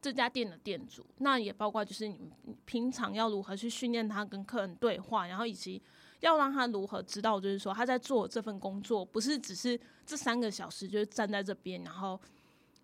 [0.00, 2.30] 这家店的店主，那也包括就是你
[2.64, 5.82] 平常要如何去训练他跟客人对话，然后以及
[6.20, 12.20] 要让他如何知道，就是说他在做这份工作，不是只是这三个小时就是站在这边，然后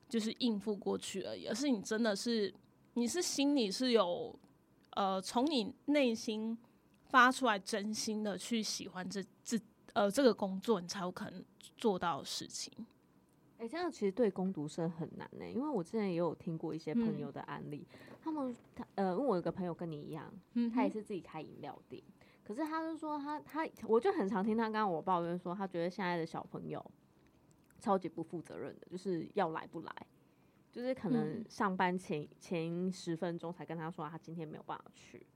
[0.09, 2.53] 就是应付过去而已，而是你真的是
[2.95, 4.39] 你是心里是有
[4.91, 6.57] 呃从你内心
[7.05, 9.59] 发出来真心的去喜欢这这
[9.93, 11.45] 呃这个工作，你才有可能
[11.77, 12.73] 做到的事情。
[13.59, 17.87] 哎，这样其实对攻读生很难呢，因为我之前也有听过一些朋友的案例，
[18.23, 22.03] 他们他呃，因为我有个朋友跟你一样，嗯他也是自己开饮料店，
[22.45, 26.85] 可是他就说他他，我就很常听他刚刚我抱怨说，他觉得现在的小朋友
[27.81, 30.07] 超级不负责任的，就是要来不来，
[30.71, 35.27] 就是可能上班前前十分钟才跟他说他今天没有办法去，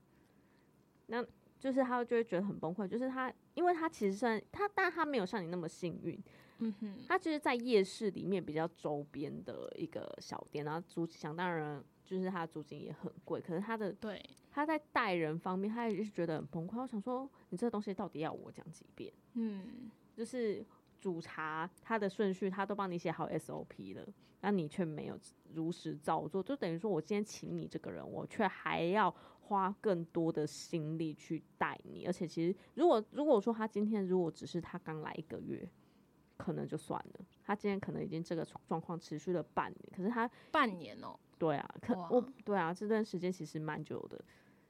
[1.07, 1.25] 那
[1.59, 6.21] 就是他就会觉得很崩溃，就是他因为他其实算他，但他没有像你那么幸运。
[6.61, 16.81] 嗯哼，他就是在夜市里面比较周边的一个小店，然后租想当然就是他的租金也很贵，可是他的对他在待人方面，他也是觉得很崩溃。
[16.81, 19.13] 我想说，你这个东西到底要我讲几遍？
[19.33, 20.65] 嗯，就是
[20.99, 24.07] 煮茶，他的顺序他都帮你写好 SOP 了，
[24.41, 25.19] 那你却没有
[25.53, 32.07] 如实照做，就等于说我今天请你这个人，我却还要花更多的心力去带你。
[32.07, 35.69] 而且其实，如果如果说他今天如果只是他刚来一个月。
[36.39, 44.17] 可能就算了，他今天可能已经这个状况持续了半年，可是他半年哦，对啊，可我对啊，这段时间其实蛮久的。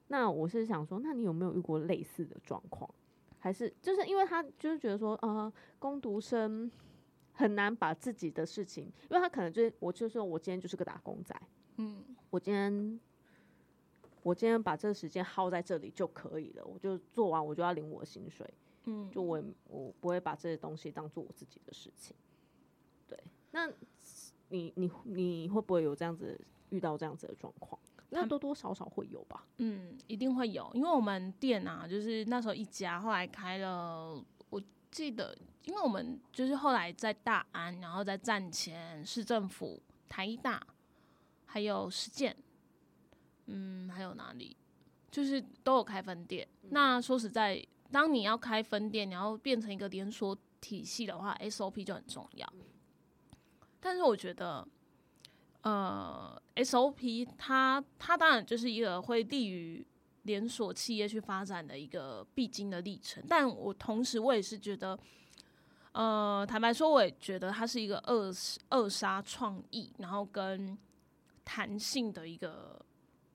[0.07, 2.89] 那我是想说，那你有没有遇过类似的状况？
[3.37, 6.69] 还是就是因为他就是觉得说，呃，攻读生
[7.31, 11.39] 很难把自己的事情，因为他可能就是我就说我今天就是个打工仔，
[11.77, 12.99] 嗯，我今天
[14.23, 18.51] 我今天把这个时间耗在这里就可以了，我就做完我就要领我的薪水。
[18.85, 22.15] 嗯，就我我不会把这些东西当做我自己的事情。
[23.07, 23.21] 对，
[23.51, 23.69] 那
[24.47, 27.79] 你你你会不会有这样子遇到这样子的状况？
[28.09, 29.45] 那多多少少会有吧。
[29.57, 34.19] 嗯，一定会有，因为我们店啊，就是那时候一家，后来开了，
[34.49, 34.59] 我
[34.89, 40.65] 记得，因为我们就是后来在大安，然后在站前市政府、台大，
[41.45, 42.35] 还有实践，
[43.45, 44.57] 嗯，还有哪里，
[45.11, 46.47] 就是都有开分店。
[46.69, 47.63] 那说实在。
[47.91, 52.53] 当你要开分店，你要变成一个连锁体系的话，SOP 就很重要。
[53.79, 54.67] 但是我觉得，
[55.61, 59.83] 呃，SOP 它它当然就是一个会利于
[60.23, 63.23] 连锁企业去发展的一个必经的历程。
[63.27, 64.99] 但我同时我也是觉得，
[65.93, 68.31] 呃，坦白说，我也觉得它是一个扼
[68.69, 70.77] 扼杀创意，然后跟
[71.43, 72.79] 弹性的一个，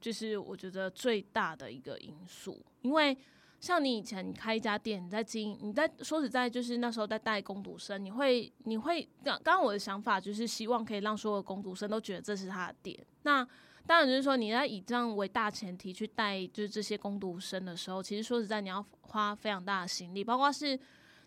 [0.00, 3.16] 就是我觉得最大的一个因素，因为。
[3.64, 12.94] 像你以前你开一家店，你在经营，你在说实在，就是那时候在带工读生，你会你会刚刚我的想法就是希望可以让所有工读生都觉得这是他的店。
[13.22, 13.42] 那
[13.86, 20.78] 当然就是说你在以这样为大前提去带就是这些工读生的时候，其实说实在你要花非常大的心力，包括是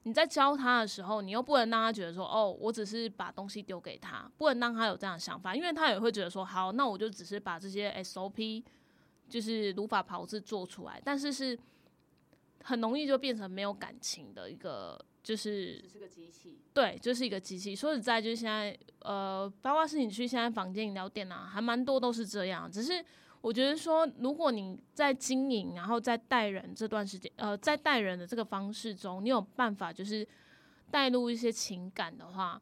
[0.03, 8.63] 你在教他的时候，你又不能让他觉得说哦，我只是把东西丢给他，不能让他有这样的想法，因为他也会觉得说好，那我就只是把这些 SOP
[9.27, 11.57] 就是如法炮制做出来，但是是。
[12.67, 17.73] 很容易就变成没有感情的一个，就是只是个机器，对，就是一个机器。
[17.73, 22.69] 说实在，就是现在，呃，包括是你去现在房间饮料店啊，还蛮多都是这样。
[22.69, 23.01] 只是
[23.39, 30.27] 我觉得说，如果你在经营，然后在带人这段时间，呃，在带人的这个方式中，你有办法就是
[30.91, 32.61] 带入一些情感的话，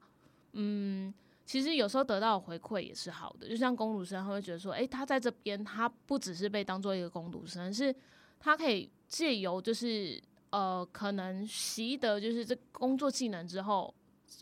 [0.51, 1.12] 嗯，
[1.47, 3.49] 其实有时候得到的回馈也是好的。
[3.49, 7.95] 就像工读生，他会觉得说，诶，他在这边，他不只是被当做一个工读生，是
[8.39, 8.88] 他可以。
[9.08, 13.93] 借由就是呃，可能习得就是这工作技能之后，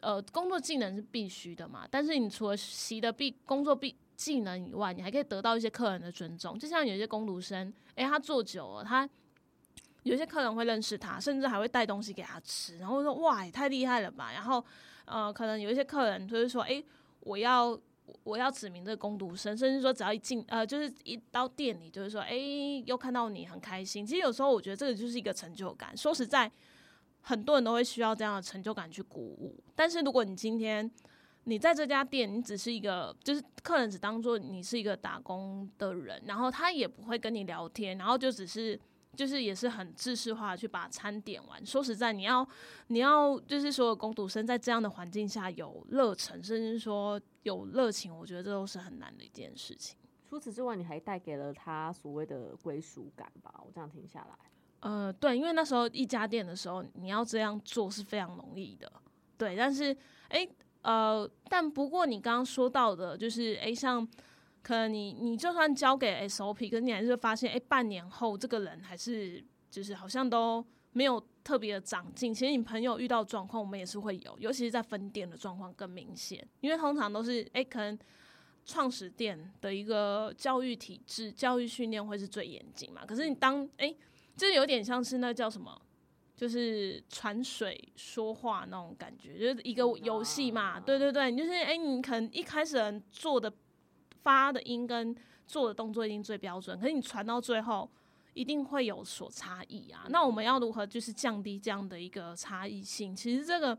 [0.01, 1.87] 呃，工作技能是必须的嘛。
[1.89, 6.57] 但是你除了习得必工作必技能以外，你还可以得到一些客人的尊重。
[6.57, 9.09] 就像有些工读生，诶，他做久了，他
[10.03, 14.31] 有些客人会认识他，甚至还会带东西给他吃，然后说哇，也太厉害了吧。
[14.31, 14.63] 然后
[15.05, 16.83] 呃，可能有一些客人就是说，诶，
[17.21, 17.79] 我要。
[18.23, 22.35] 我要指明这个攻读生，甚至说只要一进呃，就是一到店里，就是说，哎，
[22.85, 24.05] 又看到你很开心。
[24.05, 25.95] 其实有时候我觉得这个就是一个成就感。
[25.95, 26.51] 说实在，
[27.21, 29.55] 很多人都会需要这样的成就感去鼓舞。
[29.75, 30.89] 但是如果你今天
[31.43, 38.79] 你在这家店，你只是一个，就是客人只当做你是一个打工的人，然后他也不会跟你聊天，然后就只是。
[39.15, 41.65] 就是也是很制式化去把餐点完。
[41.65, 42.47] 说实在，你要
[42.87, 49.97] 你要就是所有工读生在这样的环境下有热忱，甚至说有热情，我觉得这都是很难的一件事情。
[50.27, 53.61] 除此之外，你还带给了他所谓的归属感吧？
[53.65, 54.35] 我这样听下来，
[54.79, 58.91] 呃，对，因为那时候一家店的时候，你要这样做是非常容易的，
[59.37, 59.55] 对。
[59.55, 59.95] 但是，
[60.29, 60.47] 哎，
[60.81, 64.07] 呃，但不过你刚刚说到的，就是哎，像。
[64.63, 72.33] 可能你你就算交给 SOP，可是你还是发现，哎，半年后这个人还是就是好像都没有特别的长进。
[72.33, 77.99] 其实你朋友遇到状况，我们也是会有，尤其是在分店的状况更明显，因为通常都是哎，可能
[78.65, 83.05] 创始店的一个教育体制、教育训练会是最严谨嘛。
[83.05, 83.93] 可是你当哎，
[84.37, 85.77] 就是有点像是那叫什么，
[86.37, 90.79] 就是传水说话那种感觉，就是一个游戏嘛。
[90.79, 93.53] 对对对，你就是哎，你可能一开始人做的。
[94.23, 95.15] 发的音跟
[95.45, 97.89] 做的动作一定最标准，可是你传到最后
[98.33, 100.05] 一定会有所差异啊。
[100.09, 103.15] 那我们要如何就是降低这样的一个差异性？
[103.15, 103.77] 其实这个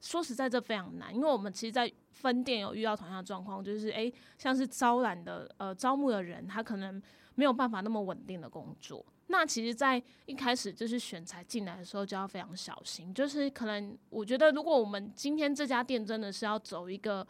[0.00, 7.02] 说实在这非常难，因为我们其实，在分店有遇到同样的状况，就是诶，像是招揽的呃招募的人，他可能
[7.34, 9.04] 没有办法那么稳定的工作。
[9.28, 13.12] 那其实，在一开始就是选材进来的时候，就要非常小心。
[13.12, 17.26] 就是可能我觉得，如果我们今天这家店真的是要走一个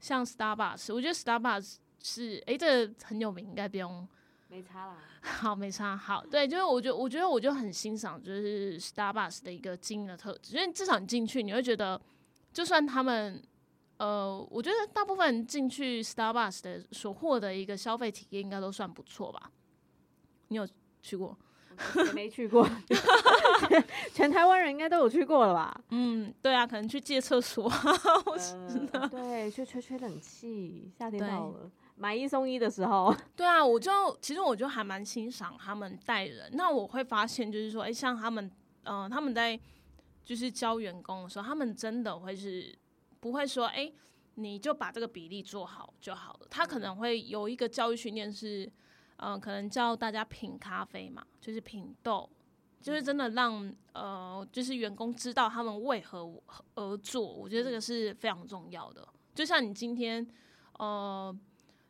[0.00, 1.76] 像 Starbucks，我觉得 Starbucks。
[2.10, 4.08] 是，哎，这个很有名，应该不用，
[4.48, 4.96] 没差啦。
[5.20, 5.94] 好，没差。
[5.94, 12.00] 好，对，就是我觉得，我觉得我就很欣赏，就是 Starbucks 的一个经营的特质，因为至少你进去，你会觉得，
[12.50, 13.42] 就算他们，
[13.98, 19.50] 呃，我觉得大部分进去 Starbucks 的所获得一个消费体验，应该都算不错吧？
[20.48, 20.66] 你有
[21.02, 21.36] 去过？
[22.14, 22.68] 没去过，
[24.12, 25.80] 全台湾人应该都有去过了吧？
[25.90, 27.70] 嗯，对啊，可能去借厕所，
[29.10, 31.70] 对，去吹吹冷气，夏天到了。
[31.98, 36.48] 买一送一的时候， 对啊，我就其实我就还蛮欣赏他们带人。
[36.52, 38.48] 那我会发现，就是说，哎，像他们，
[38.84, 39.58] 嗯，他们在
[40.24, 42.72] 就是教员工的时候，他们真的会是
[43.18, 43.92] 不会说，哎，
[44.36, 46.46] 你就把这个比例做好就好了。
[46.48, 48.70] 他可能会有一个教育训练是，
[49.16, 52.30] 嗯，可能教大家品咖啡嘛，就是品豆，
[52.80, 56.32] 就是真的让呃，就是员工知道他们为何
[56.76, 57.20] 而做。
[57.20, 59.06] 我觉得这个是非常重要的。
[59.34, 60.24] 就像你今天，
[60.78, 61.36] 呃。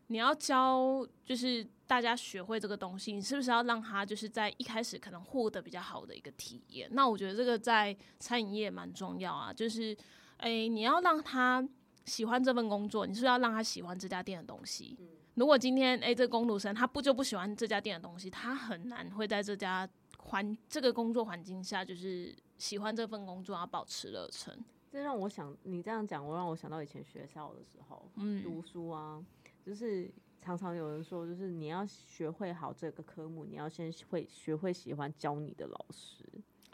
[0.09, 6.89] 你要教，就是大家学会这个东西，你是不是要让他就是在一开始可能获得比较好的一个体验？
[6.93, 9.97] 那我觉得这个在餐饮业蛮重要啊，就是，
[10.39, 11.67] 诶，你要让他
[12.07, 14.99] 喜欢这份工作，你是要让他喜欢这家店的东西。
[15.35, 19.89] 如果今天诶，这个工读生他不就不喜欢这家店的东西，他很难会在这家
[20.19, 24.59] 环这个工作环境下，就是喜欢这份工作，要保持热忱。
[24.91, 29.23] 这让我想，你这样讲，我让我想到以前学校的时候，嗯，读书啊。
[29.69, 30.11] 就是
[30.41, 36.25] 常常有人说，就是你要学会好这个科目，你要先会学会喜欢教你的老师。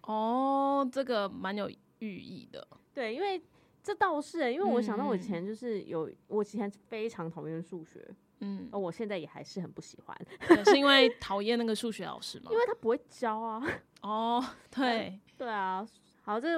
[0.04, 1.68] 哦，这个蛮有
[1.98, 2.64] 寓意的。
[2.92, 3.42] 对，因为
[3.82, 10.16] 这倒是，因为我想到我以前就是有，我以前非常讨厌数学，嗯，而我现在也还是很不喜欢，
[10.64, 12.52] 是因为讨厌那个数学老师吗？
[12.52, 13.60] 因为他不会教啊。
[14.02, 15.84] 哦，对，对啊。
[16.22, 16.48] 好，这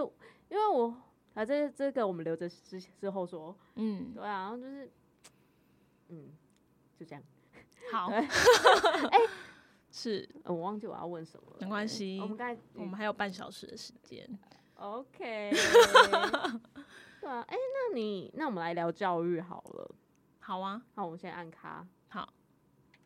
[0.50, 0.94] 因为我
[1.32, 3.56] 啊，这这个我们留着之之后说。
[3.76, 4.92] 嗯，对啊，然后就是。
[6.08, 6.32] 嗯，
[6.98, 7.22] 就这样。
[7.92, 9.20] 好， 哎，
[9.90, 11.56] 是，我忘记我要问什么了。
[11.60, 14.28] 没关系，我们刚才我们还有半小时的时间。
[14.76, 15.50] OK。
[17.20, 19.94] 对啊，哎，那你那我们来聊教育好了。
[20.38, 21.78] 好啊，那我们先按卡。
[21.78, 21.95] 好。